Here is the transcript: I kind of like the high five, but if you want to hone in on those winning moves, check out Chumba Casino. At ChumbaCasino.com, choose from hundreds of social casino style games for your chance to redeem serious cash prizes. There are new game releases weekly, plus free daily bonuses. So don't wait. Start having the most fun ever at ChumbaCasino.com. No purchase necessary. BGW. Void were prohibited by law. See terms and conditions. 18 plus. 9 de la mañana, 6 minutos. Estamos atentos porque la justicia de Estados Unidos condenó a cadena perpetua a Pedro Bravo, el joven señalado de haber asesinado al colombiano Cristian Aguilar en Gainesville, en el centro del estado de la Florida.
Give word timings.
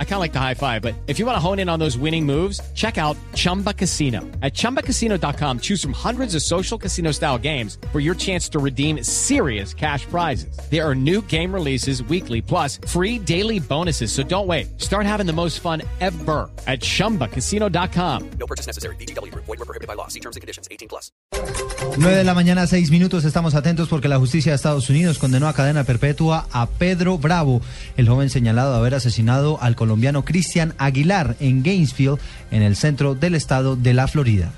I 0.00 0.04
kind 0.04 0.14
of 0.14 0.20
like 0.20 0.32
the 0.32 0.40
high 0.40 0.54
five, 0.54 0.82
but 0.82 0.94
if 1.06 1.20
you 1.20 1.26
want 1.26 1.36
to 1.36 1.40
hone 1.40 1.60
in 1.60 1.68
on 1.68 1.78
those 1.78 1.96
winning 1.96 2.26
moves, 2.26 2.60
check 2.74 2.98
out 2.98 3.16
Chumba 3.34 3.72
Casino. 3.72 4.22
At 4.42 4.54
ChumbaCasino.com, 4.54 5.60
choose 5.60 5.80
from 5.80 5.92
hundreds 5.92 6.34
of 6.34 6.42
social 6.42 6.76
casino 6.76 7.12
style 7.12 7.38
games 7.38 7.78
for 7.92 8.00
your 8.00 8.16
chance 8.16 8.48
to 8.48 8.58
redeem 8.58 9.04
serious 9.04 9.72
cash 9.72 10.04
prizes. 10.06 10.58
There 10.68 10.84
are 10.84 10.96
new 10.96 11.22
game 11.22 11.54
releases 11.54 12.02
weekly, 12.02 12.42
plus 12.42 12.80
free 12.88 13.20
daily 13.20 13.60
bonuses. 13.60 14.10
So 14.10 14.24
don't 14.24 14.48
wait. 14.48 14.80
Start 14.80 15.06
having 15.06 15.26
the 15.26 15.32
most 15.32 15.60
fun 15.60 15.82
ever 16.00 16.50
at 16.66 16.80
ChumbaCasino.com. 16.80 18.30
No 18.40 18.46
purchase 18.48 18.66
necessary. 18.66 18.96
BGW. 18.96 19.32
Void 19.34 19.46
were 19.46 19.56
prohibited 19.58 19.86
by 19.86 19.94
law. 19.94 20.08
See 20.08 20.20
terms 20.20 20.34
and 20.34 20.40
conditions. 20.40 20.66
18 20.72 20.88
plus. 20.88 21.12
9 21.96 22.16
de 22.16 22.24
la 22.24 22.34
mañana, 22.34 22.66
6 22.66 22.90
minutos. 22.90 23.24
Estamos 23.24 23.54
atentos 23.54 23.88
porque 23.88 24.08
la 24.08 24.18
justicia 24.18 24.52
de 24.52 24.56
Estados 24.56 24.88
Unidos 24.90 25.18
condenó 25.18 25.48
a 25.48 25.52
cadena 25.52 25.84
perpetua 25.84 26.46
a 26.52 26.66
Pedro 26.66 27.18
Bravo, 27.18 27.60
el 27.96 28.08
joven 28.08 28.30
señalado 28.30 28.72
de 28.72 28.78
haber 28.78 28.94
asesinado 28.94 29.58
al 29.60 29.76
colombiano 29.88 30.22
Cristian 30.22 30.74
Aguilar 30.76 31.36
en 31.40 31.62
Gainesville, 31.62 32.18
en 32.50 32.60
el 32.60 32.76
centro 32.76 33.14
del 33.14 33.34
estado 33.34 33.74
de 33.74 33.94
la 33.94 34.06
Florida. 34.06 34.52